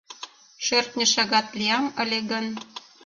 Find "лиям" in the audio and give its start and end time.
1.59-1.85